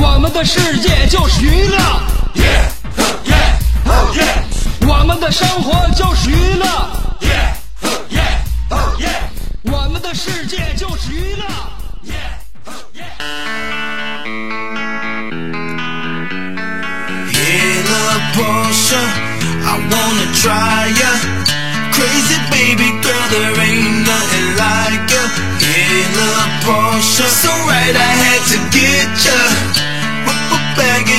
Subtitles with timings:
[0.00, 1.78] 我们的世界就是娱乐，
[4.86, 6.66] 我们的生活就是娱乐，
[9.64, 11.44] 我们的世界就是娱乐。
[17.32, 19.02] Hey, little Portia,
[19.64, 21.12] I wanna try ya.
[21.92, 25.24] Crazy baby girl, there ain't nothing like ya.
[25.60, 29.38] Hey, little Portia, so right I had to get ya.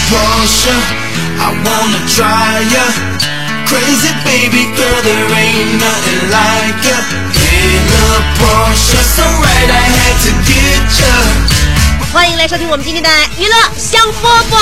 [0.08, 0.76] Portia,
[1.46, 2.86] I wanna try ya.
[3.68, 6.98] Crazy baby girl, there ain't nothing like ya.
[7.34, 11.14] Hey, look, Portia, so right I had to get ya.
[12.12, 14.56] 欢迎来收听我们今天的娱乐香饽饽。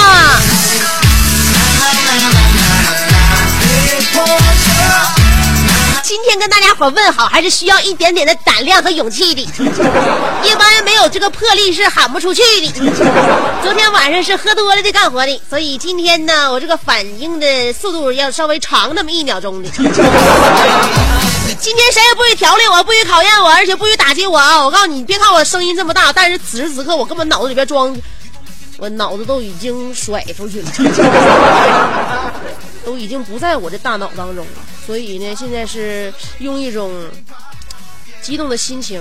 [6.10, 9.42] 今天跟大家伙问好，还是需要一点点的胆量和勇气的。
[10.44, 12.68] 一般人没有这个魄力是喊不出去的。
[13.62, 19.70] 昨天晚上是喝多了的干活的，所以今天呢，我这个反应的速度要稍微长那么一秒钟的。
[19.70, 19.84] 今
[21.76, 24.66] 天谁也不许调理我，不许考验我，而且不许打击我啊！
[24.66, 27.96] 我告诉你，别看我声音这么大，但是此时此刻我根本脑子里边装，
[28.80, 30.72] 我脑子都已经甩出去了。
[32.90, 34.52] 都已经不在我的大脑当中了，
[34.84, 36.92] 所以呢，现在是用一种
[38.20, 39.00] 激动的心情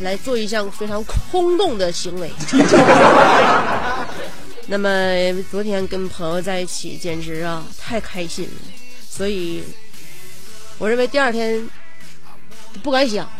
[0.00, 2.28] 来做一项非常空洞的行为。
[4.66, 4.90] 那么
[5.52, 8.50] 昨天跟朋友在一起，简直啊太开心了，
[9.08, 9.62] 所以
[10.78, 11.64] 我认为第二天
[12.82, 13.30] 不敢想。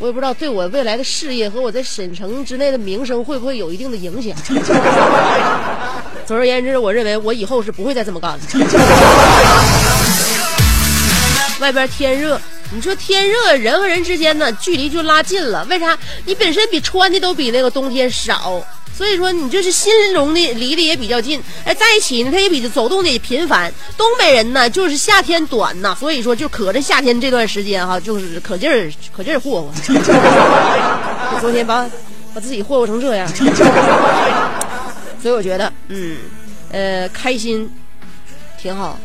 [0.00, 4.32] 我也不知道对我未来的事业和我在省城之内的名声会不会有一定的影响。
[6.28, 8.38] 总而言之，我认为我以后是不会再这么干了。
[11.58, 12.38] 外边天热，
[12.70, 15.64] 你说天热，人和人之间呢距离就拉近了。
[15.70, 15.96] 为啥？
[16.26, 18.62] 你本身比穿的都比那个冬天少，
[18.94, 21.42] 所以说你就是心融的离得也比较近。
[21.64, 23.72] 哎，在一起呢，他也比走动的也频繁。
[23.96, 29.70] 东北人呢，就是夏天短呐，所以说就可着夏天这段时间哈，就是可劲儿可劲儿霍霍。
[31.40, 31.86] 昨天把
[32.34, 33.26] 把自己霍霍成这样。
[35.20, 36.16] 所以我觉得，嗯，
[36.70, 37.70] 呃，开心
[38.60, 38.98] 挺好。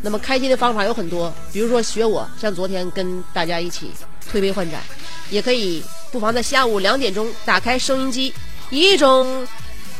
[0.00, 3.90] 那么开心的方法有很多，比如说学我，像昨天跟大家一起
[4.30, 4.80] 推杯换盏，
[5.28, 8.32] 也可以不妨在下午两点钟打开收音机，
[8.70, 9.46] 以一种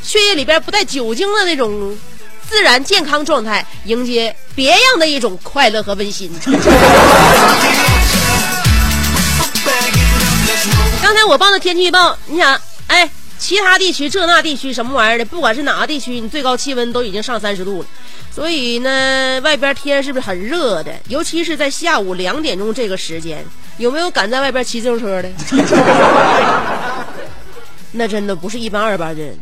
[0.01, 1.97] 血液里边不带酒精的那种
[2.49, 6.31] 自然健康状态，迎接别样的一种快乐和温馨。
[11.03, 13.11] 刚才我报的天气预报，你想，哎。
[13.39, 17.87] 其他地区这那地区什么玩意儿的，不管是哪个地区，你最高气温都已经上三十度了。
[18.31, 20.93] 所以呢，外边天是不是很热的？
[21.09, 23.45] 尤其是在下午两点钟这个时间，
[23.79, 25.31] 有没有敢在外边骑自行车的？
[27.93, 29.39] 那真的不是一般二般的人。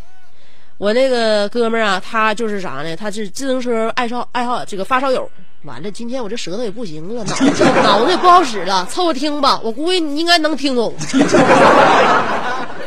[0.78, 2.94] 我那个哥们儿啊，他就是啥呢？
[2.94, 5.28] 他是自行车爱烧爱好这个发烧友。
[5.64, 9.58] 完了，今天我这舌头也不行了，脑子 脑子也不好使了，凑合听吧。
[9.64, 10.94] 我估计你应该能听懂。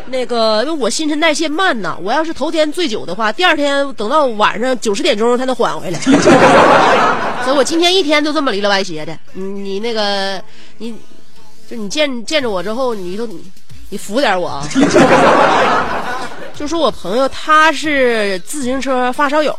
[0.10, 6.00] 那个，因为我新陈代谢慢呐，我要是头天醉酒的话，第二天等到晚上九十点钟才能缓回来。
[7.46, 9.18] 所以我今天一天都这么离了歪斜的。
[9.34, 10.42] 你你那个，
[10.78, 10.94] 你
[11.70, 13.28] 就你见见着我之后，你都
[13.90, 14.68] 你服点我啊。
[16.54, 19.58] 就说我朋友他是自行车发烧友，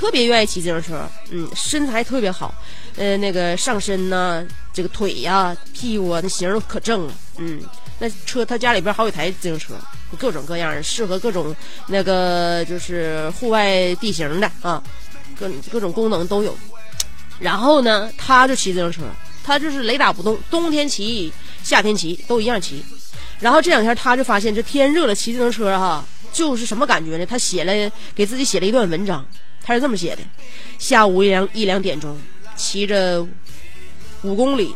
[0.00, 2.52] 特别愿意骑自行车，嗯，身材特别好，
[2.96, 7.60] 呃，那个上身呢，这个腿呀、屁股啊，那型可正了，嗯。
[7.98, 9.74] 那车他家里边好几台自行车，
[10.18, 11.54] 各种各样的，适合各种
[11.86, 14.82] 那个就是户外地形的啊，
[15.38, 16.56] 各各种功能都有。
[17.38, 19.02] 然后呢，他就骑自行车，
[19.42, 21.32] 他就是雷打不动，冬天骑、
[21.62, 22.84] 夏天骑都一样骑。
[23.40, 27.26] 然后这两天他就发现这天热了骑自行车哈，就是什么感觉呢？
[27.26, 29.24] 他写了给自己写了一段文章，
[29.62, 30.22] 他是这么写的：
[30.78, 32.18] 下午一两一两点钟，
[32.56, 33.26] 骑着
[34.22, 34.74] 五公里，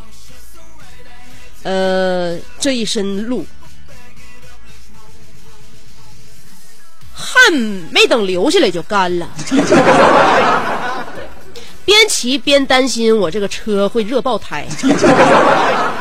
[1.63, 3.47] 呃，这一身路，
[7.15, 7.53] 汗
[7.91, 9.29] 没等流下来就干了。
[11.85, 14.67] 边骑边担心我这个车会热爆胎，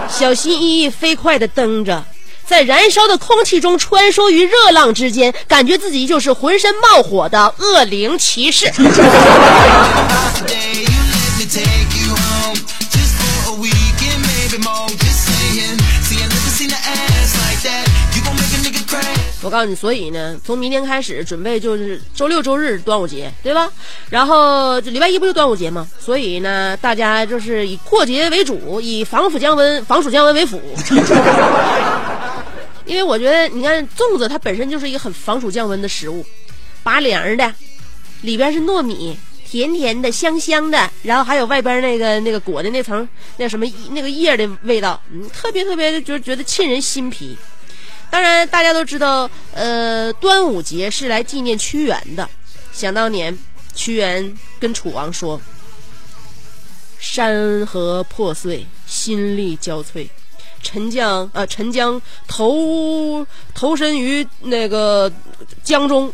[0.07, 2.05] 小心翼翼飞快的蹬着，
[2.45, 8.71] 在燃烧的空气中穿梭于热浪之间，感觉自己就是浑身冒火的恶灵骑士。
[19.49, 23.67] 我告诉你，所以呢，从明天开始准备就是周六周日端午节，对吧？
[24.11, 25.89] 然后这礼拜一不就端午节吗？
[25.99, 30.61] 所以呢，大家就是以过节为主，以防腐降温、防暑降温为辅。
[32.85, 36.23] 因为我觉得，你看粽子它本身就是一个很防暑降温的食物，
[36.83, 37.51] 拔凉的，
[38.21, 39.17] 里边是糯米，
[39.47, 47.35] 甜甜的、香香的，然后还有外边那个那个裹的那层那什么那个叶的味道，嗯，特别特别的，就觉得沁人心脾。
[48.11, 52.27] 当然，大家都知道，呃，端午节是来纪念屈原的。
[52.73, 53.37] 想当年，
[53.75, 55.39] 屈原跟楚王说
[56.99, 60.09] ：“山河破碎，心力交瘁，
[60.63, 65.11] 臣将呃，臣将投投身于那个
[65.63, 66.11] 江中。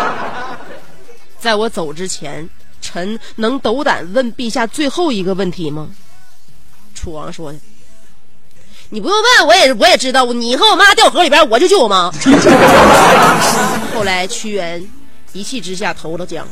[1.38, 2.48] 在我走之前，
[2.80, 5.90] 臣能斗胆问陛下最后一个问题吗？”
[6.94, 7.58] 楚王说的。
[8.92, 12.10] 你不用问，我也我也知道，你和我妈掉河里边，我就救我妈。
[13.94, 14.84] 后来屈原
[15.32, 16.44] 一气之下投了江。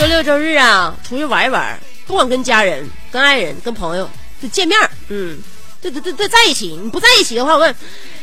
[0.00, 4.10] 周六周日啊，出去玩一玩，不管跟家人、跟爱人、跟朋友，
[4.42, 5.38] 就见面，嗯，
[5.80, 6.76] 对对对对，在一起。
[6.82, 7.72] 你不在一起的话，我问，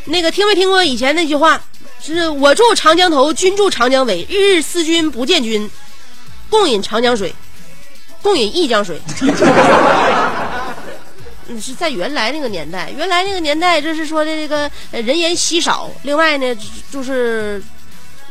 [0.04, 1.58] 那个听没听过以前那句话？
[2.02, 5.70] 是我住长江头，君住长江尾，日日思君不见君，
[6.50, 7.34] 共饮长江水，
[8.22, 9.00] 共饮一江水。
[11.60, 16.56] 是在原来那个年代，原来那个年代就是说的这个人烟稀少，另外呢
[16.92, 17.60] 就是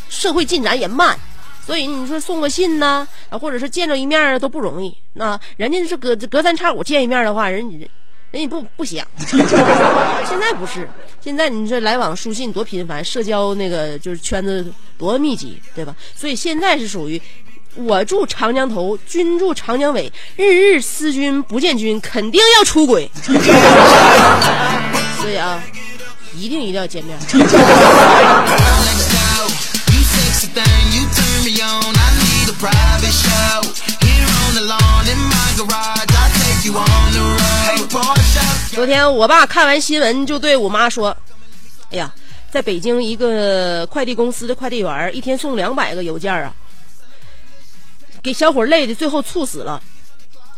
[0.09, 1.19] 社会进展也慢，
[1.67, 4.97] 所以你说送个信呐、啊，或者是见着一面都不容易。
[5.15, 7.69] 那人家是隔隔三差五见一面的话，人
[8.31, 9.07] 人家不不想。
[9.27, 10.89] 现在不是，
[11.21, 15.95] 现在你这来往书信多频繁，社交那个就是圈子多密集，对吧？
[16.15, 17.21] 所以现在是属于
[17.75, 23.11] 我住长江头，君住长江尾，日日思君不见君，肯定要出轨。
[25.21, 25.63] 所以啊，
[26.35, 27.19] 一定一定要见面。
[38.73, 41.15] 昨天我爸看完新闻就对我妈说：
[41.91, 42.13] 哎呀，
[42.51, 46.55] 在北京一个快递公司的快递员，一天送两百个邮件啊，
[48.23, 49.83] 给小伙累的最后猝死了。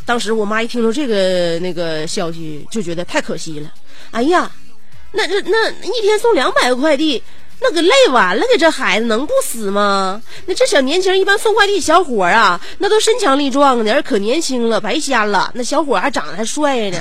[0.05, 3.73] 当时我妈一听到这个那个消息，就觉得太可惜了。
[4.11, 4.51] 哎呀，
[5.13, 7.23] 那这那一天送两百个快递。
[7.63, 10.21] 那个累完了，给这孩子能不死吗？
[10.47, 15.51] 那这小年轻一般送快递小伙啊，那都身强力壮的，而可年轻了，白瞎了。
[15.55, 16.99] 那小伙还长得还帅呢，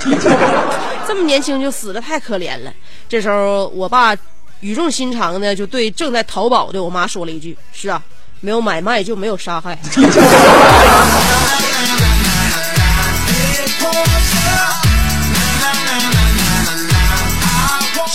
[1.08, 2.74] 这么年轻就死了，太可怜了。
[3.08, 4.16] 这时候我爸
[4.60, 8.04] 语重心长的就对正在淘宝的我妈说了一句：“是啊，
[8.42, 9.80] 没有买卖就没有杀害。”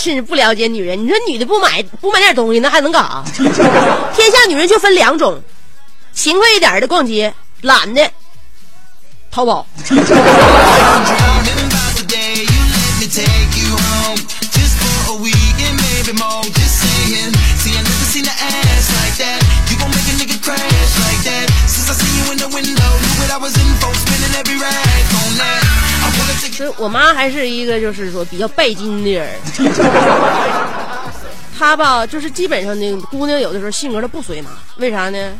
[0.05, 3.23] 甚至不了解女人，你说女的不买不买点东西，那还能干啥？
[4.13, 5.41] 天下女人就分两种，
[6.13, 8.07] 勤快一点的逛街，懒的
[9.31, 9.65] 淘宝。
[26.35, 29.39] 所以我妈还是一个就是说比较拜金的人。
[31.57, 35.33] 她吧，就是基本上呢，姑娘有的时候性格她不随妈，为啥呢？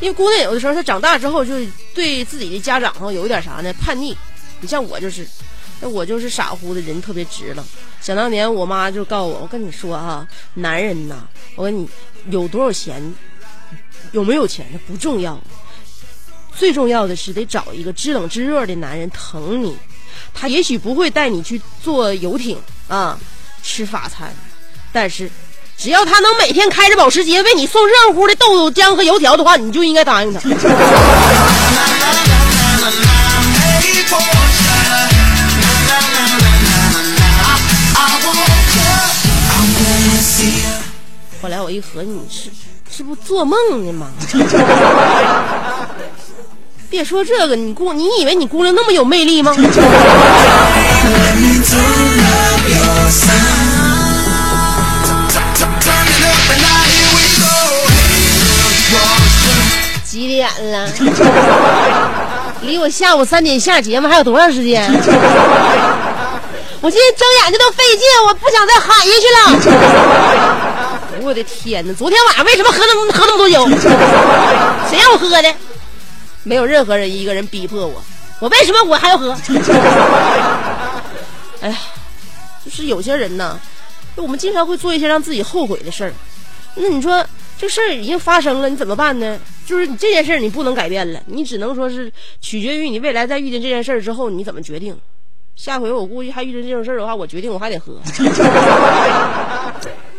[0.00, 1.54] 因为姑娘有的时候她长大之后，就
[1.94, 4.16] 对自己的家长哈有一点啥呢叛逆。
[4.60, 5.26] 你像我就是，
[5.80, 7.64] 那我就是傻乎的人特别直了。
[8.00, 11.14] 想当年我妈就告诉我，我跟你说哈、男人呐，
[11.54, 11.88] 我跟你
[12.30, 13.14] 有多少钱，
[14.10, 15.40] 有没有钱那不重要，
[16.56, 19.76] 最重要的是得找一个知冷知热的男人疼你。
[20.32, 23.18] 他也许不会带你去坐游艇啊，
[23.62, 24.32] 吃法餐，
[24.92, 25.30] 但是，
[25.76, 30.40] 只要他能每天开着保时捷为你送热乎的豆浆和油条的话，你就应该答应他。
[41.42, 42.50] 后来我一合计，你是
[42.90, 44.10] 是不做梦呢吗？
[46.94, 49.52] 别说这个，你姑，你以为你姑娘那么有魅力吗？
[60.04, 60.88] 几点了？
[62.62, 64.88] 离我下午三点下节目还有多长时间？
[66.80, 69.38] 我现在睁眼睛都费劲，我不想再喊下去了。
[71.22, 71.92] 我的天哪！
[71.94, 73.66] 昨天晚上为什么喝那么喝那么多酒？
[74.88, 75.52] 谁让我喝的？
[76.44, 78.02] 没有任何人一个人逼迫我，
[78.38, 79.32] 我为什么我还要喝？
[81.60, 81.78] 哎呀，
[82.64, 83.58] 就是有些人呢，
[84.16, 86.12] 我们经常会做一些让自己后悔的事儿。
[86.76, 89.40] 那你说这事儿已经发生了，你怎么办呢？
[89.64, 94.94] 就是你这件事儿你不能改变了，你只能说是取决于你未来在遇见这件事儿之后你怎么决定。
[95.56, 97.98] 下回我估计还遇见这种事儿的话，我决定我还得喝。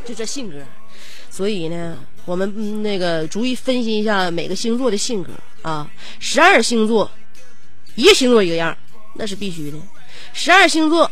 [0.03, 0.57] 就这性格，
[1.29, 5.87] 所以呢，我们嗯那个逐一分析一下每个星座的性格啊。
[6.19, 7.09] 十二星座，
[7.95, 8.75] 一个星座一个样，
[9.13, 9.77] 那是必须的。
[10.33, 11.09] 十二星座，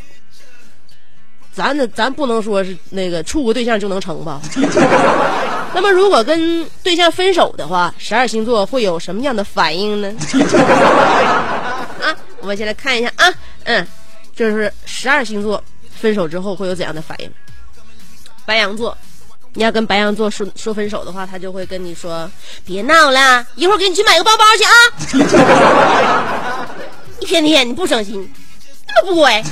[1.54, 4.42] 咱呢咱不能说是那个处个对象就能成吧？
[5.76, 10.08] 那么如果跟对象分手的话，十二星座会有什么样的反应呢？
[12.02, 13.88] 啊，我们先来看一下啊，嗯。
[14.36, 17.32] 这是十二星座分手之后会有怎样的反应？
[18.48, 18.98] 白羊座，
[19.56, 22.30] 你要跟白羊座说说分手的话，他就会跟你说
[22.66, 24.74] ：“别闹了，一会儿给你去买个包包去啊！”
[27.22, 28.28] 一天天你不省心，
[28.88, 29.44] 那么不乖。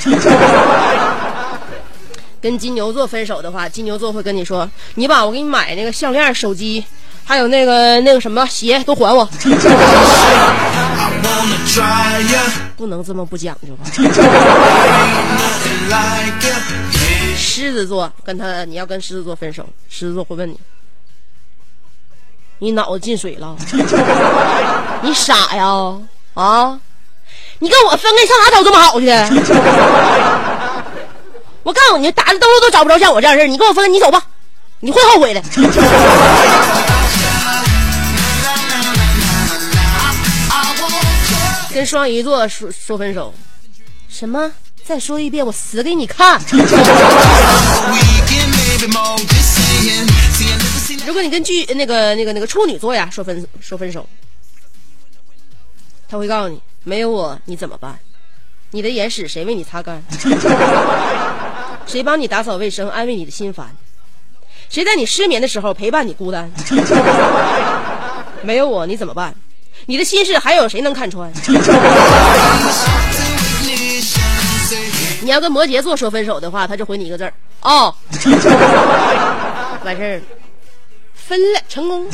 [2.41, 6.83] 跟金牛座分手的话，金牛座会跟你说：“你把我给你买那个项链、手机，
[7.23, 9.29] 还有那个那个什么鞋都还我。
[12.75, 13.85] ”不能这么不讲究吧？
[17.51, 20.57] 狮子座跟他，你要跟狮子座分手，狮子座会问你
[22.59, 23.57] ：“你脑子进水了？
[25.03, 25.67] 你傻呀？
[26.33, 26.79] 啊？
[27.59, 29.07] 你跟我分开上哪找这么好去？
[31.63, 33.51] 我告诉你，打着兜都找不着像我这样人。
[33.51, 34.25] 你跟我分开，你走吧，
[34.79, 35.41] 你会后悔的。
[41.73, 43.33] ”跟双鱼座说说分手，
[44.07, 44.49] 什么？
[44.91, 46.37] 再说一遍，我死给你看！
[51.07, 54.05] 如果你跟巨那个那个那个处女座呀说分说分手，
[56.09, 57.97] 他会告诉你，没有我你怎么办？
[58.71, 60.03] 你的眼屎谁为你擦干？
[61.87, 63.73] 谁帮你打扫卫生，安慰你的心烦？
[64.69, 66.51] 谁在你失眠的时候陪伴你孤单？
[68.43, 69.33] 没有我你怎么办？
[69.85, 71.31] 你的心事还有谁能看穿？
[75.23, 77.93] 你要跟摩羯座说分手的话，他就回你一个字儿：哦，
[79.85, 80.21] 完事儿，
[81.13, 82.07] 分了，成功。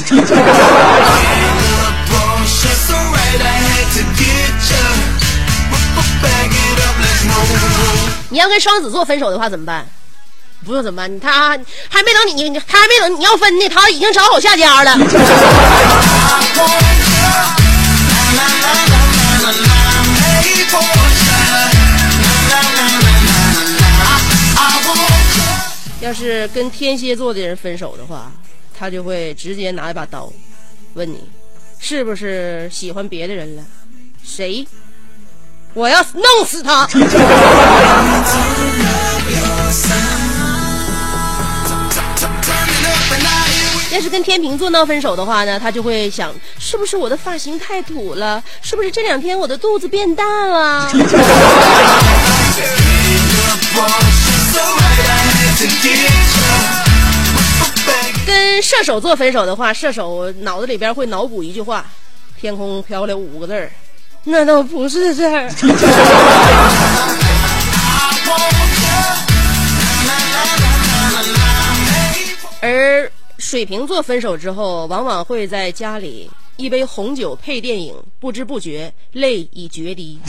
[8.30, 9.88] 你要跟双子座分手的话怎么办？
[10.66, 11.20] 不用怎么办？
[11.20, 11.52] 他
[11.90, 14.98] 还没等你，他还没等你要分呢，他已经找好下家了。
[26.00, 28.32] 要是跟天蝎座的人分手的话，
[28.78, 30.32] 他就会直接拿一把刀，
[30.94, 31.20] 问你
[31.80, 33.64] 是不是喜欢别的人了？
[34.24, 34.68] 谁？
[35.74, 36.88] 我要弄死他！
[43.92, 48.44] 要是跟天秤座闹分手的话呢，他就会想，是不是我的发型太土了？
[48.62, 50.92] 是不是这两天我的肚子变大了？
[58.26, 61.86] 跟射手座分手的话，射手脑子里边会脑补一句话：
[62.40, 63.72] 天空飘了五个字儿，
[64.24, 65.50] 那都不是事儿。
[72.62, 80.20] 而水瓶座分手之后，往往会在家里一杯红酒配电影，不知不觉泪已决堤。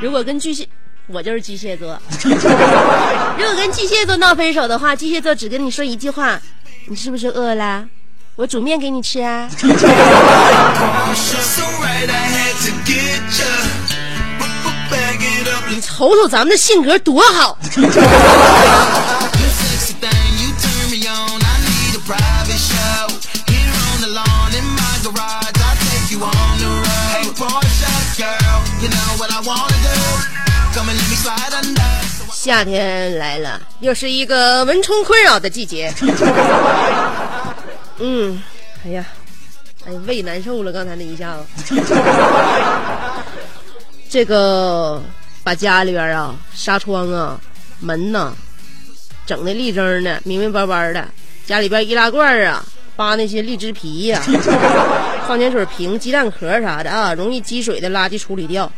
[0.00, 0.66] 如果跟巨蟹，
[1.06, 2.00] 我就是巨蟹座。
[2.24, 6.40] 如果跟巨蟹座闹分手的话，巨蟹座只跟你说一句话：
[6.86, 7.84] 你是不是饿了？
[8.36, 9.50] 我煮面给你吃啊。
[15.68, 17.58] 你瞅瞅咱们的性格多好。
[32.32, 35.92] 夏天来了，又是一个蚊虫困扰的季节。
[37.98, 38.42] 嗯，
[38.84, 39.04] 哎呀，
[39.86, 41.44] 哎，胃难受了，刚才那一下子。
[44.08, 45.02] 这个
[45.44, 47.38] 把家里边啊纱窗啊
[47.78, 48.34] 门呐
[49.26, 51.06] 整的立正的，明明白白的，
[51.46, 52.64] 家里边易拉罐啊
[53.00, 54.22] 扒那些荔枝皮呀、
[55.26, 58.70] 矿泉水瓶、鸡蛋壳啥的啊，容易积水的垃圾处理掉。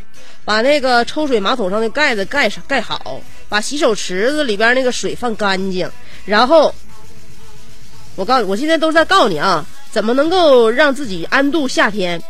[0.45, 5.91] 把那个抽水马桶上的盖子盖上盖好，把洗手池子里边那个水放干净，
[6.25, 6.73] 然后
[8.15, 12.23] 我告诉我现在都在告诉你啊，怎么能够让自己安度夏天？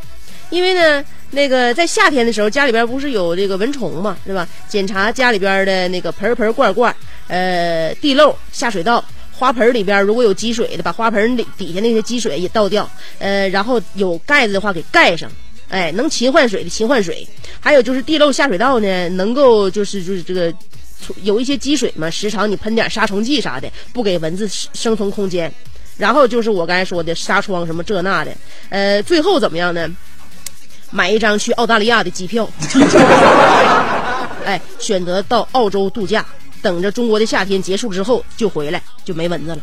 [0.48, 4.48] 因为呢，那个在夏天的时候，家里边不是有这个蚊虫嘛，是吧？
[4.66, 6.96] 检查家里边的那个盆盆罐罐，
[7.28, 9.04] 呃，地漏、下水道。
[9.42, 15.28] 花盆里边如果有积水的，把花盆里底下那些积水也倒掉，呃，然后有盖子的话给盖上，
[15.68, 17.26] 哎，能勤换水的勤换水。
[17.58, 20.54] 还有就是地漏下水道呢，能够就是就是这个
[21.24, 25.52] 有一些积水嘛，时常你喷点杀虫剂啥的，不给蚊子生存空间。
[25.98, 28.32] 然后就是我刚才说的纱窗什么这那的，
[28.68, 29.90] 呃，最后怎么样呢？
[30.92, 32.48] 买一张去澳大利亚的机票，
[34.46, 36.24] 哎，选择到澳洲度假，
[36.62, 39.58] 等着中国的夏天结束之后就回来，就没蚊子了。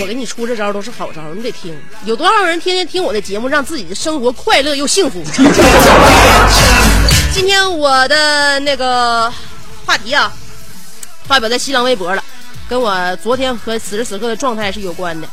[0.00, 1.76] 我给你出这招都是好招，你得听。
[2.04, 5.22] 有多少人天天听我的节目，让自己的生活快乐又幸福？
[7.32, 9.32] 今天我的那个
[9.86, 10.32] 话题啊，
[11.26, 12.22] 发表在新浪微博了，
[12.68, 15.28] 跟我昨天和此时此刻的状态是有关的。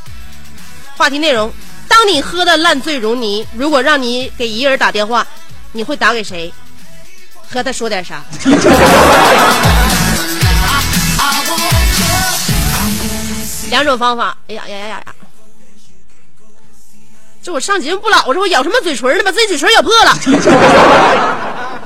[0.98, 1.52] 话题内容：
[1.88, 5.26] 当你喝的烂醉如泥，如果让你给一个人打电话，
[5.72, 6.54] 你会打给谁？
[7.50, 8.24] 和他说点啥？
[13.70, 14.38] 两种方法。
[14.50, 15.16] 哎呀呀呀呀呀！
[17.42, 19.24] 这我上节目不老实，我咬什么嘴唇呢？
[19.24, 20.12] 把自己嘴唇咬破了。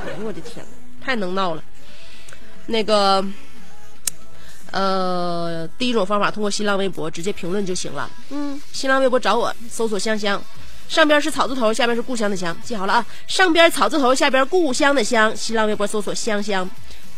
[0.05, 0.65] 哎呦我的天，
[1.03, 1.63] 太能闹了。
[2.65, 3.23] 那个，
[4.75, 8.09] 呃，第一种方法，通过新浪微博直接评论就行了。
[8.29, 10.43] 嗯，新浪微博找我，搜索香香，
[10.89, 13.05] 上边是草字头，下边是故乡的乡，记好了啊。
[13.25, 15.33] 上边草字头，下边故乡的乡。
[15.33, 16.69] 新浪微博搜索香香，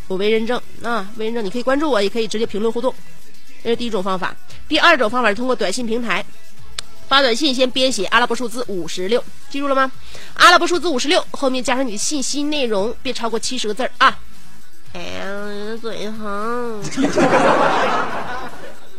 [0.07, 2.93] 我为认证啊，为认证，你可以关注我，也可以直接评论互动。
[3.63, 4.35] 这是第一种方法。
[4.67, 6.23] 第二种方法是通过短信平台
[7.07, 9.91] 发短信，先编写阿拉伯数字五十六，记住了吗？
[10.35, 14.19] 阿拉伯数字五十六后面加上你的信息内容，别超过七十个字儿啊！
[14.93, 16.81] 哎呀，嘴疼，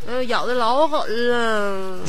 [0.06, 2.00] 哎呦，咬的老狠了。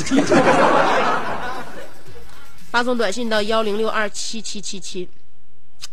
[2.70, 5.10] 发送短信到幺零六二七七七七，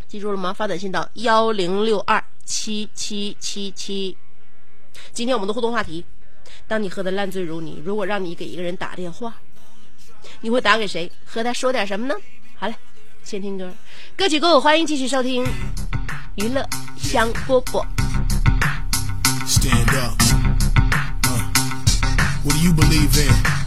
[0.06, 0.52] 记住了吗？
[0.52, 4.16] 发短信到幺零六二七七七七。
[5.12, 6.04] 今天我们的互动话题。
[6.68, 9.34] 当你喝得烂醉如泥，如果让你给一个人打电话，
[10.40, 11.10] 你会打给谁？
[11.24, 12.14] 和他说点什么呢？
[12.56, 12.74] 好嘞，
[13.24, 13.72] 先听歌，
[14.16, 15.46] 歌曲够欢迎继续收听
[16.34, 16.68] 娱乐
[17.05, 17.85] 香饽饽。
[19.45, 20.15] Stand up.
[21.25, 21.43] Uh,
[22.43, 23.64] what do you believe in?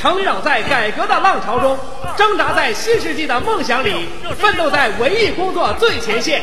[0.00, 1.78] 成长在改革的浪潮中，
[2.16, 4.06] 挣扎在新世纪的梦想里，
[4.38, 6.42] 奋斗在文艺工作最前线。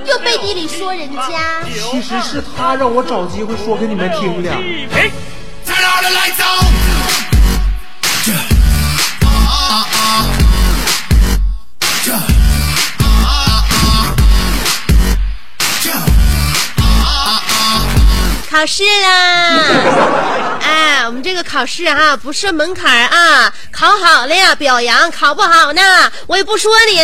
[0.23, 1.61] 背地里说人家。
[1.65, 4.51] 其实是他让我找机会说给你们听的。
[18.49, 20.59] 考试啦！
[20.61, 25.81] 哎，我们这个考试哈、不设门槛儿啊，考好了呀表扬，考不好呢
[26.27, 26.99] 我也不说你。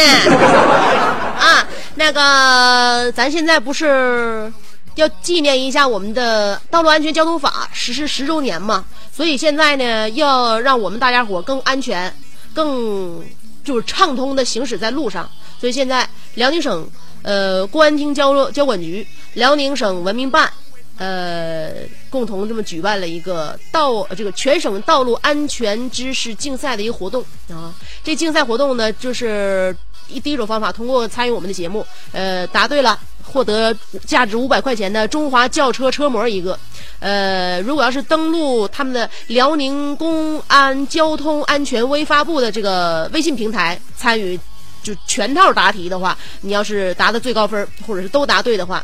[1.38, 4.52] 啊，那个咱现在不是
[4.95, 12.13] 要纪念一下我们的《道路安全交通法》实施十周年嘛，所以现在呢要让我们大家伙更安全、
[12.54, 13.23] 更
[13.63, 15.30] 就是畅通的行驶在路上。
[15.60, 16.89] 所以现在辽宁省
[17.21, 20.52] 呃公安厅交交管局、辽宁省文明办。
[21.00, 21.73] 呃，
[22.10, 27.71] 共同这么举办了一个道这个全省道路安全知识竞赛的一个活动啊。
[28.04, 29.78] 这竞赛活动呢，就是
[30.10, 36.58] 一第一种方法，通过参与我们的节目，呃，答对了，获得价值五百块钱的中华轿车车模一个。
[37.00, 44.39] 呃，如果要是登录他们的辽宁公安交通安全微发布的这个微信平台参与，
[44.82, 48.84] 就全套答题的话，你要是答的最高分，或者是都答对的话，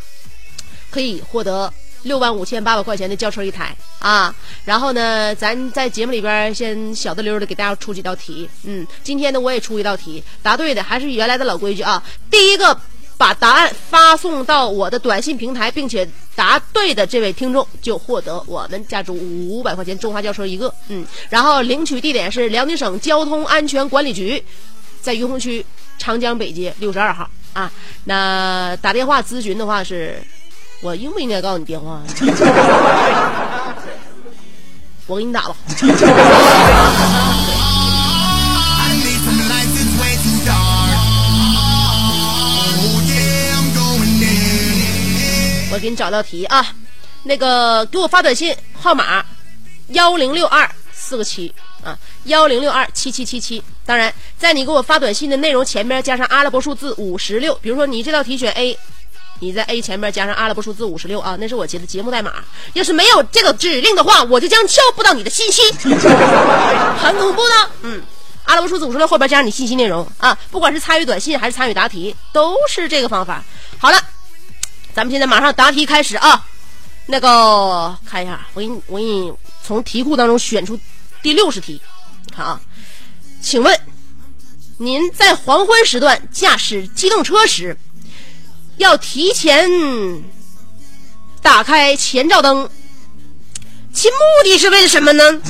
[0.92, 1.72] 可以获得
[2.04, 4.34] 六万五千八百块钱的轿车一台啊！
[4.66, 8.50] 然后呢，咱在节目里边先小的溜的给大家出几道题。
[8.64, 12.04] 嗯，今天呢我也出一道题，答对的还是原来的老规矩啊。
[12.30, 12.78] 第一个
[13.18, 20.74] 把答案发送到我的短信平台，并且答对的这位听众就获得我们价值五百块钱中华轿车一个。
[20.90, 24.44] 嗯，然后领取地点是辽宁省交通安全管理局，
[25.00, 25.66] 在于洪区
[25.98, 27.72] 长江北街六十二号啊。
[28.04, 30.22] 那打电话咨询的话是。
[30.84, 32.02] 我应不应该告诉你电话？
[35.08, 35.56] 我给你打吧。
[35.76, 35.90] Oh.
[45.72, 46.76] 我给你找道题啊，
[47.24, 49.26] 那个给我发短信号码
[49.88, 53.64] 幺零六二四个七啊，幺零六二七七七七。
[53.86, 58.78] 当然，在你给我发短信的内容前面加上阿拉伯数字五十六，比如说你这道题选 A。
[59.44, 62.36] 你在 A 前面加上阿拉伯数字五十六啊，那是我节的节目代码。
[62.74, 65.62] 要是没有这个指令的话，我就将敲不到你的信息，
[66.98, 67.70] 很恐怖的。
[67.82, 68.02] 嗯，
[68.46, 73.44] 阿拉伯数字五十六后边加上你信息内容啊，不管是参与短信还是参与答题，都是这个方法。
[73.78, 74.00] 好了，
[74.94, 76.46] 咱们现在马上答题开始啊。
[77.06, 80.80] 那个看一下，我给你，我给你从题库当中选出
[81.22, 81.82] 第六十题，
[82.34, 82.58] 看啊，
[83.42, 83.78] 请问
[84.78, 87.78] 您在黄昏时段驾驶机动车时，
[88.78, 89.70] 要提前
[91.42, 92.70] 打开前照灯，
[93.94, 95.24] 其目的是为了什么呢？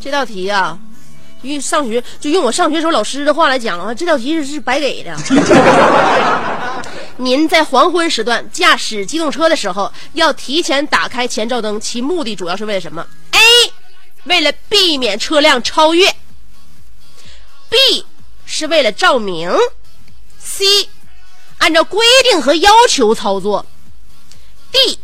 [0.00, 0.78] 这道题啊，
[1.42, 5.16] 用上学就用我上学时候老师的话来讲啊，这道题是是白给的。
[7.18, 13.38] 您在黄昏时段驾驶机动车的时候，要提前打开前照灯，其目的主要是为了什么？A.
[14.24, 16.08] 为了避免车辆超越。
[17.68, 18.04] B.
[18.44, 19.48] 是为了照明。
[20.56, 20.88] C.
[21.58, 23.64] 按照规定和要求操作。
[24.70, 24.98] D.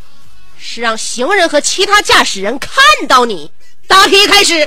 [0.59, 3.51] 是让行人和其他驾驶人看到你。
[3.87, 4.67] 答题开始。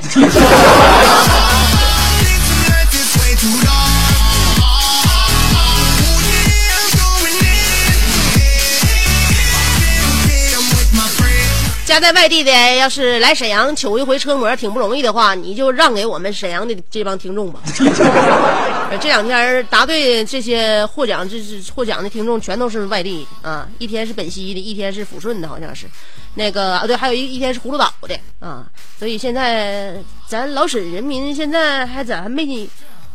[11.92, 17.60] 家在外地的，要是来沈阳求一回车模挺不容易的话，你就让给我们沈阳的这帮听众吧。
[18.98, 25.86] 这两天答对这些获奖，这是获奖的听众全都是外地啊，一天是本溪的，一天是抚顺的，好像是。
[26.34, 28.64] 那个啊，对，还有一一天是葫芦岛的啊。
[28.98, 29.94] 所以现在
[30.26, 32.70] 咱老沈人民现在还咋还没你，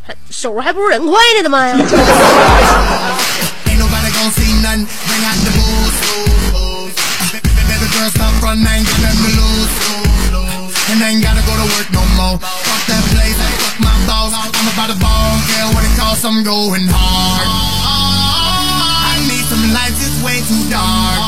[0.06, 1.76] 还手还不如人快呢，他妈呀！
[7.97, 8.67] girl, stop running.
[8.67, 9.73] Ain't got nothing to lose.
[10.91, 12.37] And I ain't gotta go to work no more.
[12.37, 13.39] Fuck that place.
[13.63, 14.35] Fuck my boss.
[14.35, 15.33] I'm about to ball.
[15.49, 17.49] Yeah, what it costs, I'm going hard.
[19.09, 20.03] I need some lights.
[20.05, 21.23] It's way too dark.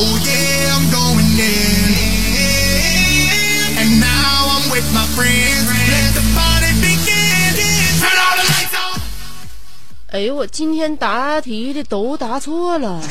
[0.00, 1.92] Oh yeah, I'm going in.
[3.76, 5.68] And now I'm with my friends.
[5.68, 7.52] Let the party begin.
[8.00, 8.96] Turn all the lights on.
[10.12, 13.02] 哎呦，我今天答题的都答错了。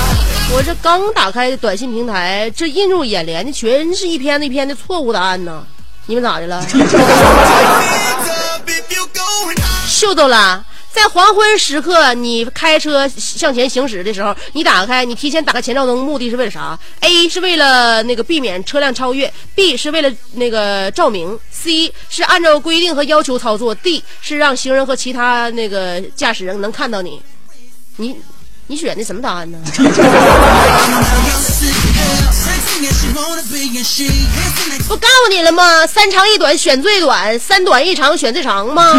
[0.53, 5.65] 我这刚打开短信平台，这映入眼帘的全是一篇一篇的错误答案呢。
[6.05, 9.87] 你们咋的了？Hands up if you're going high.
[9.87, 10.65] 秀逗了。
[10.89, 27.21] 在黄昏时刻，你开车向前行驶的时候，你打开，你提前打开前照灯，目的是为了啥？A 是为了那个避免车辆超越，B 是为了那个照明，C 是按照规定和要求操作，D 是让行人和其他那个驾驶人能看到你。
[27.97, 28.15] 你
[28.69, 29.57] 你选的什么答案呢？
[34.87, 35.87] 不告诉你了吗？
[35.87, 38.93] 三长一短选最短，三短一长选最长吗.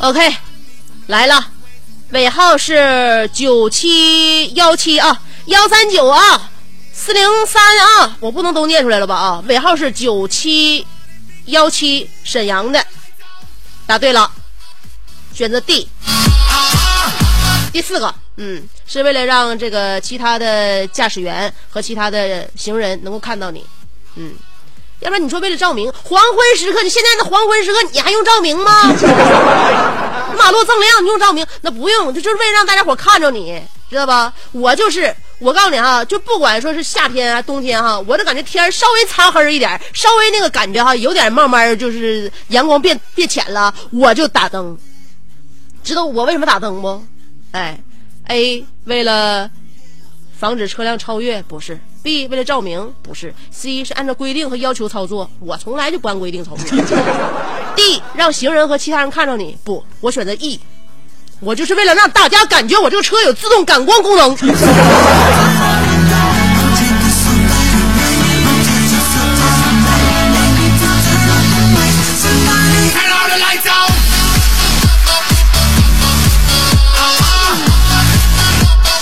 [0.00, 0.36] OK，
[1.08, 1.44] 来了，
[2.10, 6.50] 尾号是九七幺七啊，幺三九啊，
[6.92, 9.44] 四零三啊，我不能都念出来了吧啊？
[9.48, 10.86] 尾号是九七
[11.46, 12.84] 幺七，沈阳的，
[13.86, 14.30] 答对了，
[15.34, 15.88] 选择 D。
[17.72, 23.66] 第四个，嗯，是为了让这个其他的驾驶员和其他的行人能够看到你，
[24.14, 24.32] 嗯，
[25.00, 28.82] 要不然你说为了照明，黄昏时刻，你现在的黄昏时刻你还用照明吗？
[30.38, 34.32] 马路锃亮，你用照明那不用，这就是为了让大家伙看着你，知道吧？
[34.52, 44.76] 我就是，我告诉你哈，就不管说是夏天啊、冬天哈，我就感觉天稍微擦黑一点，稍微那个感觉哈，有点慢慢就是阳光变变浅了，我就打灯。
[45.84, 47.02] 知道我为什么打灯不？
[47.52, 47.78] 哎
[48.28, 49.48] ，A 为了
[50.38, 51.80] 防止车辆超越，不是。
[52.04, 53.34] ；B 为了照明，不是。
[53.50, 56.78] ；C 是按照规定和要求操作，我从来就不按规定操作。
[57.74, 60.60] D 让行人和其他人看着你，不，我选择 E，
[61.40, 64.36] 我就是为了让大家感觉我这个车有自动感光功能。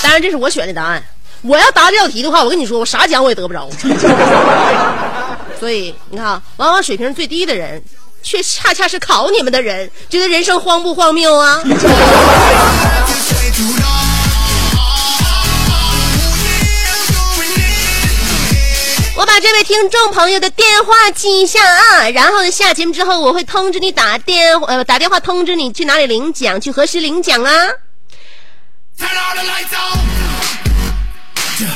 [0.03, 1.03] 当然，这是我选的答案。
[1.47, 3.69] 我要答这道题的话，我跟你说，我啥奖我也得不着。
[5.61, 7.83] 所以你看，往往水平最低的人，
[8.23, 9.91] 却恰恰是考你们的人。
[10.09, 11.61] 觉得人生荒不荒谬啊？
[19.17, 27.53] 我把这位听众朋友的电话记一下啊，然后呢，下节目之后我会通知你打电呃打电话通知你去哪里领奖，去何时领奖啊
[28.99, 30.34] ？Turn all the lights out.
[31.57, 31.69] 今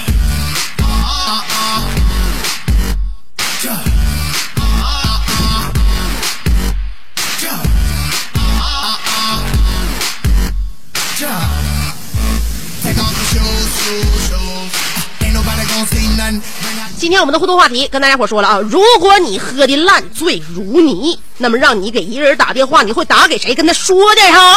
[16.99, 23.55] 今天我们的互动话题跟大家伙说了啊，如果你喝的烂醉如泥，那么让你给一个人打电话，你会打给谁？
[23.55, 24.49] 跟他说点啥呀？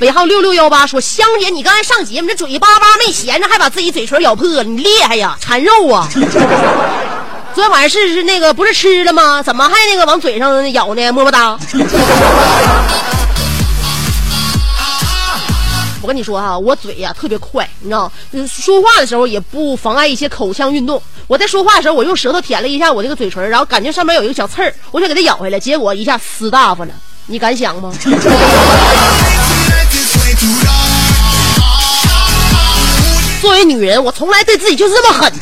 [0.00, 6.08] 尾号六六幺八说，香姐，你刚才上节目这嘴巴巴没闲着，还把自己嘴唇咬破了，你厉害呀，馋肉啊！
[7.54, 9.42] 昨天晚上是是那个不是吃了吗？
[9.42, 11.12] 怎么还那个往嘴上咬呢？
[11.12, 11.58] 么么哒！
[16.00, 21.02] 我跟你说哈、我嘴呀、特别快，你知道，嗯说话的时候也不妨碍一些口腔运动。
[21.26, 26.92] 我在说话的时候，我用舌头舔了一下我这个嘴唇，然后感觉上面有一个小刺儿，我想给它咬回来，结果一下撕大发了。
[27.30, 27.92] 你敢想吗？
[33.40, 35.32] 作为女人，我从来对自己就是这么狠。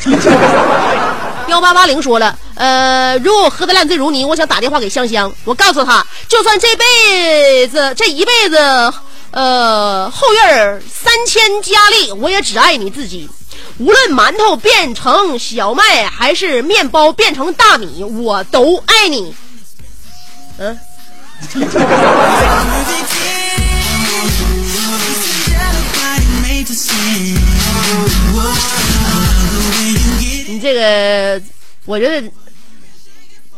[1.47, 8.93] 幺八八零说了，呃，如果我喝的烂醉如泥，我想打电话给香香，我告诉她，就算这辈子这一辈子，
[9.31, 13.27] 呃，后院三千佳丽，我也只爱你自己。
[13.79, 19.33] 无论馒头变成小麦，还是面包变成大米，我都爱你。
[20.59, 20.77] 嗯，
[30.47, 31.41] 你这个，
[31.85, 32.29] 我觉得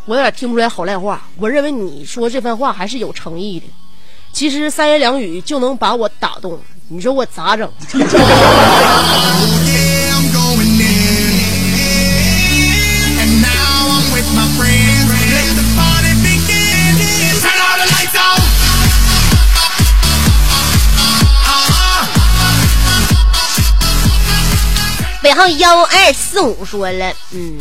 [0.06, 1.22] 我有点听不出来好赖话。
[1.38, 3.66] 我认为你说这番话还是有诚意的。
[4.32, 7.70] 其实三言两语就能把我打动，你说我咋整？
[25.32, 27.58] 尾号幺二四五说了，嗯，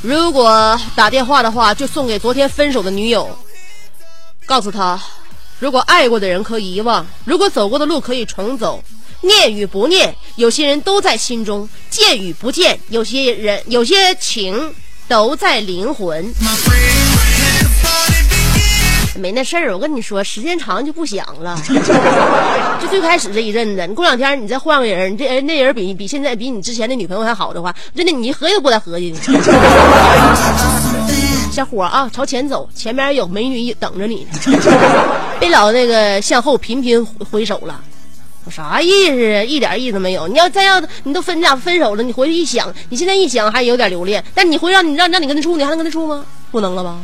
[0.00, 3.38] 如果打电话的话，就送给昨天分手的女友，
[4.46, 4.98] 告诉她，
[5.58, 8.82] 如果爱过的人可以遗忘，如果走过的路可以重走，
[9.20, 14.74] 念与不念，有些人都在心中；见与不见，有些人有些情
[15.06, 16.32] 都在灵魂。
[19.18, 21.56] 没那事儿，我跟你说，时间长就不想了。
[22.80, 29.18] 就最开始这一阵子，你过两天你再换个人，你这人那人比比现在比你之前的女朋友还好的话，真的你合计都不带合计的。
[31.52, 34.38] 小伙啊，朝前走，前面有美女等着你呢，
[35.38, 37.78] 别老那个向后频频回首了。
[38.44, 39.46] 我啥意思？
[39.46, 40.26] 一点意思没有。
[40.26, 46.24] 你要再要，你都分你俩分手了，你回去一想，你现在一想还有点留恋，但你回让你让让你跟他处，你还能跟他处吗？
[46.50, 46.96] 不能了吧？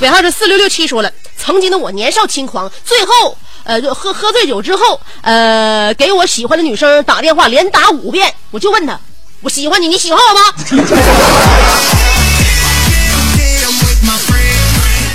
[0.00, 8.96] 尾号是四六六七说了，曾经的我年少轻狂，最后呃就喝喝醉酒之后，呃给我喜欢的女生打电话，连打五遍，我就问她，
[9.40, 10.40] 我喜欢你，你喜欢我吗.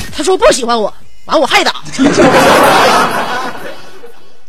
[0.16, 0.94] 他说不喜欢我，
[1.26, 1.76] 完我还打。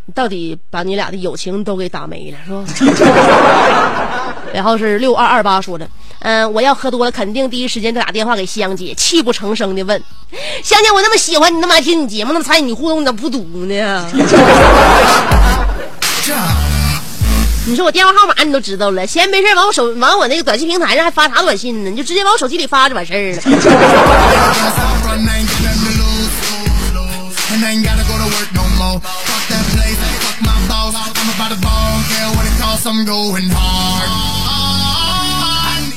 [0.06, 2.62] 你到底把你俩的友情都给打没了是吧？
[4.52, 5.88] 然后是六二二八说的，
[6.20, 10.02] 嗯、我要喝多了，肯定第一时间就打电话给香姐，泣不成声的问，
[10.62, 14.06] 香姐，我那么喜欢你，那么爱听你节目，那么参与你互动，你咋不读呢？
[17.66, 21.88] 你说我电话号码你都知道了，闲没事往我手往我那个短信平台上还发啥短信呢？
[21.90, 23.38] 你就直接往我手机里发就完事儿了。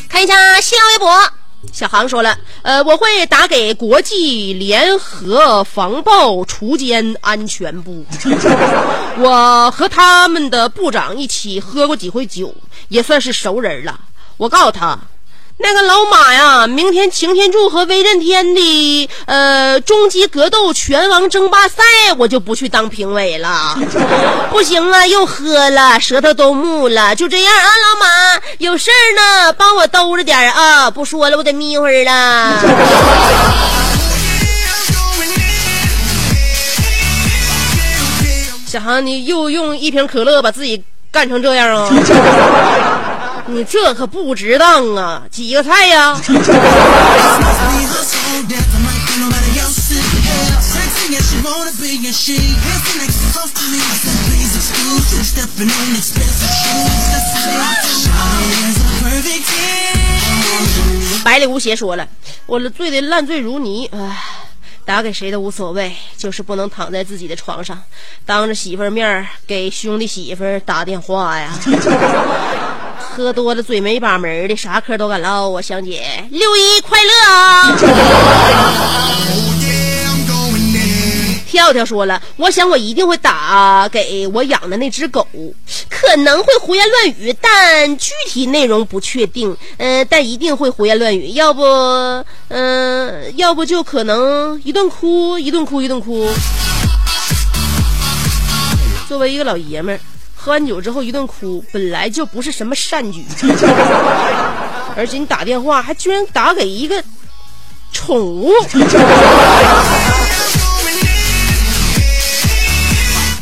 [0.09, 1.31] 看一下新浪微博，
[1.71, 8.05] 小航说了，呃，我会打给国际联合防暴除奸安全部，
[9.17, 12.53] 我和他们的部长一起喝过几回酒，
[12.87, 13.99] 也算是熟人了。
[14.37, 14.99] 我告诉他。
[15.59, 21.83] 那个老马呀，明天擎天柱和威震天的呃终极格斗拳王争霸赛，
[22.19, 23.75] 我就不去当评委了。
[24.51, 27.15] 不行啊，又喝了，舌头都木了。
[27.15, 30.91] 就这样啊，老马，有事儿呢，帮我兜着点儿啊！
[30.91, 32.61] 不说了，我得眯会儿了。
[38.67, 41.89] 小航，你又用一瓶可乐把自己干成这样啊？
[43.49, 45.23] 你这可不值当啊！
[45.31, 46.19] 几个菜呀？
[61.23, 62.05] 百里无邪说了，
[62.45, 64.23] 我醉的烂醉如泥，哎，
[64.83, 67.81] 打给谁都无所谓，就是不能躺在自己的床上，
[68.25, 71.49] 当着媳妇儿面给兄弟媳妇儿打电话呀。
[73.17, 77.75] 喝多了嘴没把门的，啥嗑都敢唠啊，香姐，六一快乐啊！
[81.49, 85.27] 跳跳说了，我想我一定会打给我养的那只狗，
[85.89, 89.57] 可能会胡言乱语，但具体内容不确定。
[89.77, 91.63] 嗯、但一定会胡言乱语，要不，
[92.49, 96.29] 嗯、要不就可能一顿哭，一顿哭，一顿哭。
[99.07, 99.99] 作为一个老爷们儿，
[100.47, 103.21] 喝完酒之后一顿哭，本来就不是什么善举，
[104.95, 107.03] 而且你打电话还居然打给一个
[107.91, 108.53] 宠物。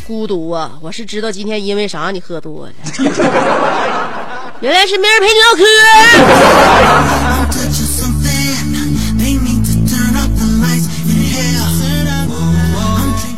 [0.04, 0.72] 孤独啊！
[0.80, 2.72] 我是知道今天因为啥你喝多了，
[4.58, 5.62] 原来是没人陪你唠嗑。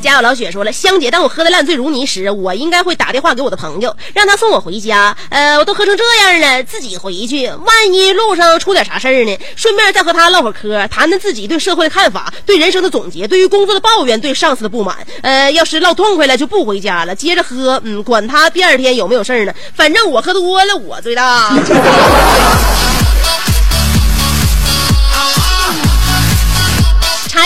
[0.08, 5.14] 家有老雪说了，香姐，当我喝得烂醉如泥时，我应该会打电话给我的朋友，让他送我回家。
[5.28, 9.38] 呃，我都喝成这样了，自己回去，万一路上出点啥事儿呢？
[9.54, 14.96] 顺便再和他唠会儿嗑，谈谈自己对社会的看法，对人生的总结，对于工作的抱怨，对上司的不满。
[15.20, 17.80] 呃，要是唠痛快了，就不回家了，接着喝。
[17.84, 21.52] 嗯，管他第二天有没有事儿呢，反正我喝多了，我最大。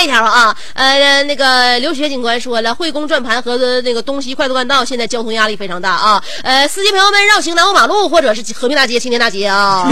[0.02, 9.88] 一条啊，呃，那个刘雪警官说了，惠工转盘和那个东西快速干道现在交通压力非常大啊，呃，司机朋友们绕行南欧马路或者是和平大街、青年大街啊。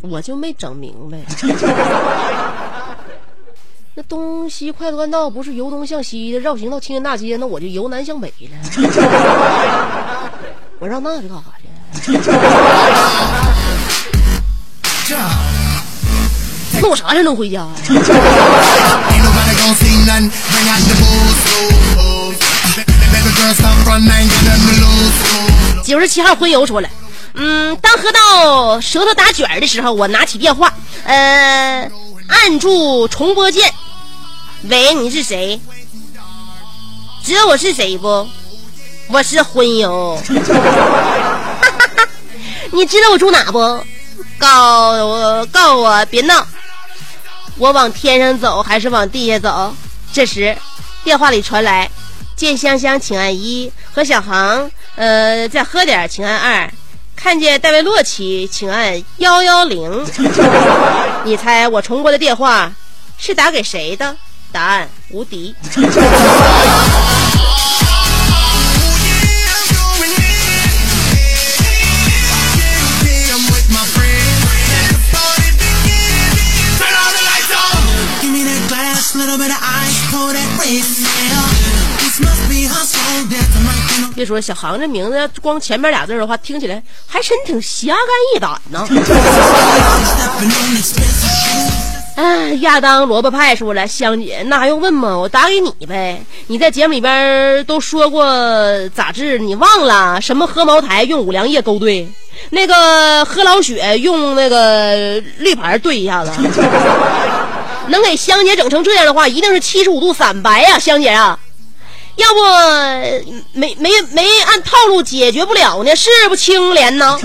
[0.00, 1.18] 我就没整明白，
[4.48, 8.48] 东西快速干道不是由东向西的，绕行到青年大街，那我就由南向北了。
[10.80, 11.68] 我绕那去干啥去？
[16.80, 17.68] 那我啥时候能回家呀？
[25.84, 26.88] 九十七号荤油说了。
[27.34, 30.72] 嗯，当喝到舌头打卷儿的时候，我拿起电话，
[31.04, 31.86] 呃，
[32.28, 33.70] 按住重播键。
[34.64, 35.60] 喂，你是谁？
[37.22, 38.26] 知道我是谁不？
[39.08, 40.20] 我是荤油。
[42.72, 43.58] 你知道我住哪不？
[44.36, 46.44] 告我，告我，别闹！
[47.56, 49.74] 我往天上走还是往地下走？
[50.12, 50.56] 这时，
[51.04, 51.88] 电话里传来
[52.34, 56.72] ：“见香香，请按一；和小航，呃，再喝点，请按二。”
[57.14, 60.04] 看见戴维洛奇，请按幺幺零。
[61.24, 62.72] 你猜我重拨的电话
[63.16, 64.16] 是打给谁的？
[64.52, 65.54] 答案：无敌。
[84.14, 87.98] 别说小航这名字，光前面俩字的话，听起来还真挺侠肝
[88.34, 88.84] 义胆呢。
[92.18, 95.16] 哎，亚当萝卜派说了，香姐那还用问吗？
[95.16, 96.20] 我打给你呗。
[96.48, 98.26] 你在节目里边都说过
[98.88, 100.20] 咋治，你忘了？
[100.20, 102.08] 什么喝茅台用五粮液勾兑，
[102.50, 106.32] 那个喝老雪用那个绿牌兑一下子。
[107.86, 111.38] 能给香姐整成这样的话，一定是七十五度散白呀、香姐啊！
[112.16, 112.40] 要不
[113.52, 117.16] 没没没按套路解决不了呢，是不清廉呢？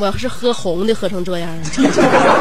[0.00, 1.50] 我要是喝红的喝成这样，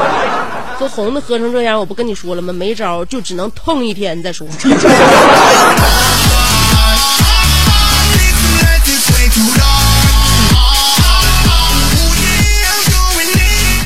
[0.80, 2.54] 喝红的喝成这样，我不跟你说了吗？
[2.54, 4.48] 没招，就只能痛一天再说。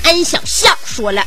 [0.03, 1.25] 安小笑说了，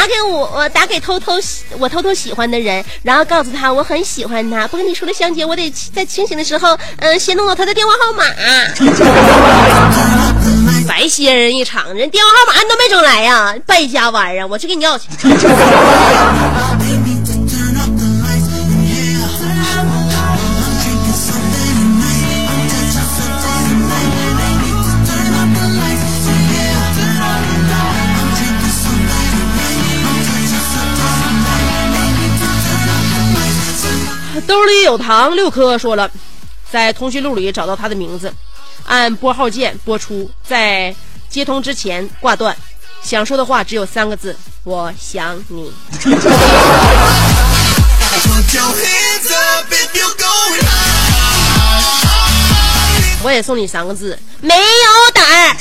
[0.00, 4.66] 打给我，我打给偷偷喜我偷偷喜欢的人，然后告诉他我很喜欢他。
[4.66, 8.24] 不跟你说了，香姐，我得在清醒的时候，嗯、先弄到他的电话号码。
[10.88, 14.48] 白歇人一场，人电话号码你都没整来呀，败家玩意儿！
[14.48, 15.04] 我去给你要去。
[34.50, 36.10] 兜里有糖六颗说了，
[36.72, 38.34] 在通讯录里找到他的名字，
[38.84, 40.92] 按拨号键拨出，在
[41.28, 42.56] 接通之前挂断。
[43.00, 45.72] 想说的话只有三个字：我想你。
[53.22, 54.62] 我也送你三个字：没有
[55.14, 55.56] 胆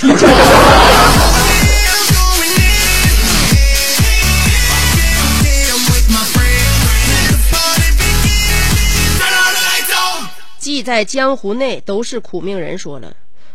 [10.60, 10.62] on.
[10.62, 12.78] 记在江湖内都是苦命人。
[12.78, 13.14] 说了，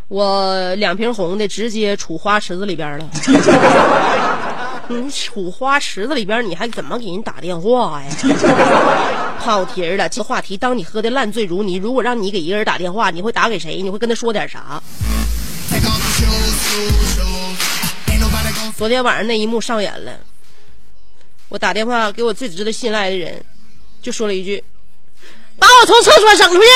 [0.08, 3.08] 我两瓶红的直接杵花池子里边了。
[4.88, 8.10] 你杵花池子里边，你还怎么给人打电话呀？
[9.40, 13.80] 跑题儿了，这话题，当你喝的烂醉如泥，如果让你给一个人打电话，你会打给谁？
[13.80, 14.82] 你会跟他说点啥？
[18.76, 20.12] 昨天晚上那一幕上演了，
[21.48, 23.42] 我打电话给我最值得信赖的人，
[24.02, 24.62] 就说了一句
[25.58, 26.68] ：“把我从厕所整出去。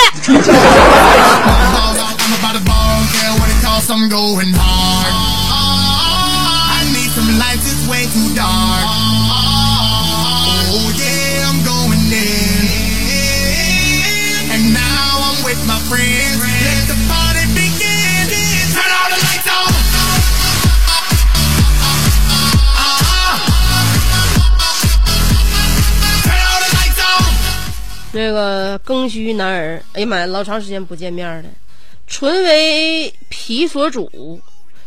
[28.68, 31.48] 个庚戌男儿，哎呀妈呀，老长时间不见面了。
[32.06, 34.40] 唇为脾所主，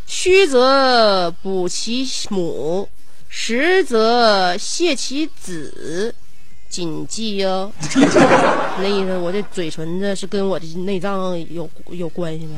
[0.06, 2.88] 虚则补其母，
[3.30, 6.14] 实则泻其子。
[6.70, 7.70] 谨记哟，
[8.80, 12.58] 那意思我这嘴唇子是跟我的内脏有有关系吗？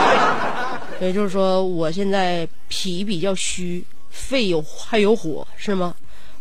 [1.00, 5.94] 也就是说，我现在脾比较虚，肺有还有火，是吗？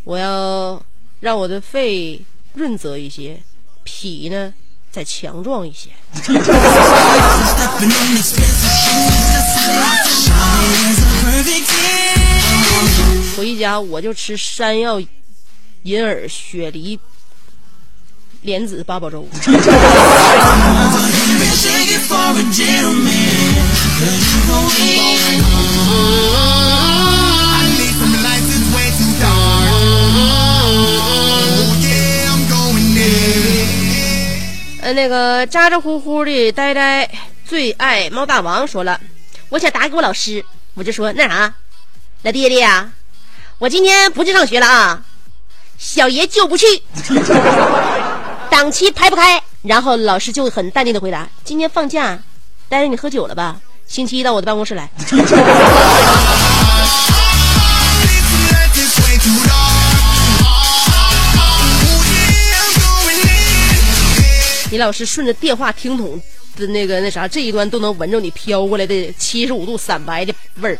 [0.03, 0.81] 我要
[1.21, 2.19] 让我的肺
[2.53, 3.41] 润泽一些，
[3.83, 4.53] 脾呢
[4.91, 5.89] 再强壮一些。
[13.35, 15.01] 回家我就吃山药、
[15.83, 16.99] 银耳、雪梨、
[18.41, 19.27] 莲子八宝粥。
[34.83, 37.09] 呃，那个咋咋呼呼的呆呆
[37.45, 38.99] 最爱猫大王说了，
[39.47, 41.53] 我想打给我老师，我就说那啥，
[42.23, 42.91] 老爹爹呀，
[43.59, 45.01] 我今天不去上学了啊，
[45.77, 46.65] 小爷就不去，
[48.51, 49.41] 档期排不开。
[49.61, 52.19] 然后老师就很淡定的回答，今天放假，
[52.67, 53.55] 呆呆你喝酒了吧？
[53.87, 54.89] 星期一到我的办公室来。
[64.73, 66.19] 李老师顺着电话听筒
[66.57, 70.79] 的那个那啥这一端都能闻着你飘过来的七十五度散白的味儿。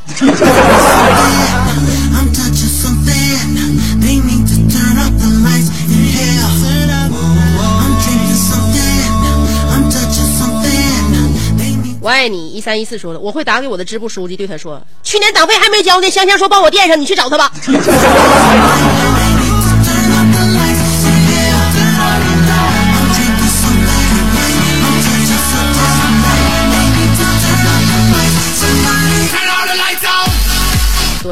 [12.01, 17.51] 我爱你一三一四说的我会打给我的支部书记对他说去年党费还没交呢香香说帮我垫上你去找他吧。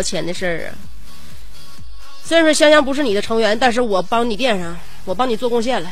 [0.02, 0.74] 钱的事儿啊！
[2.24, 5.90] 虽然说香香不是你的成员，但是我帮你垫上，我帮你做贡献了。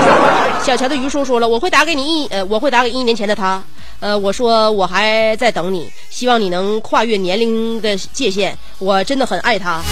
[0.64, 3.62] 小乔的于叔说了，我会打给你一呃，我会打给一年前的他。
[4.00, 8.56] 呃，我说我还在等你，希望你能跨越年龄的界限。
[8.78, 9.82] 我真的很爱他，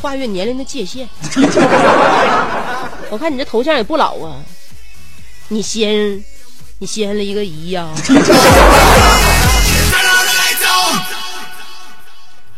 [0.00, 1.08] 跨越年龄的界限。
[3.10, 4.36] 我看你这头像也不老啊，
[5.48, 6.22] 你先，
[6.78, 7.88] 你先了一个姨呀、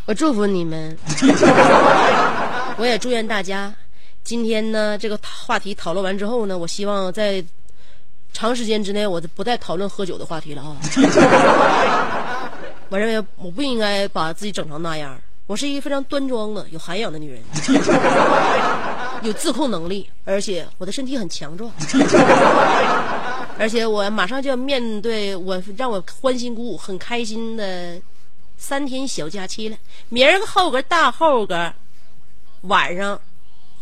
[0.09, 0.97] 我祝福你们，
[2.79, 3.71] 我也祝愿大家。
[4.25, 7.45] 今天呢，这个话题讨论完之后呢，我希望在
[8.33, 10.79] 长时间之内，我就不再讨论喝酒的话题了啊。
[12.89, 15.15] 我认为我不应该把自己整成那样。
[15.47, 17.43] 我是一个非常端庄的、有涵养的女人，
[19.21, 21.71] 有自控能力，而且我的身体很强壮，
[23.59, 28.01] 而且我马上就要面对我让我欢欣鼓舞、很开心的
[28.59, 29.77] 三天小假期了。
[30.11, 31.73] 明儿个后个大后个
[32.63, 33.19] 晚上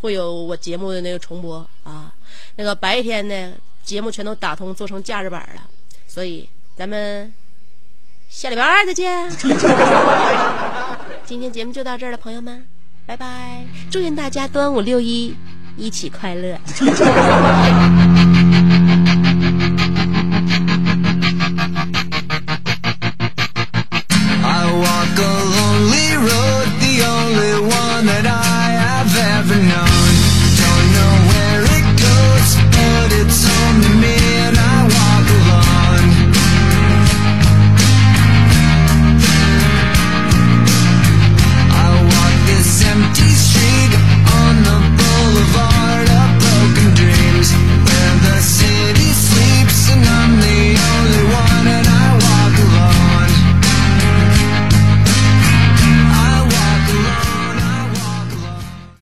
[0.01, 2.15] 会有我节目的那个重播啊，
[2.55, 3.53] 那个白天呢
[3.83, 5.63] 节目全都打通做成假日版了，
[6.07, 7.33] 所以咱们
[8.29, 9.31] 下礼拜二再见。
[11.25, 12.65] 今天节目就到这儿了，朋友们，
[13.07, 13.65] 拜拜！
[13.91, 15.35] 祝愿大家端午六一
[15.77, 16.57] 一起快乐。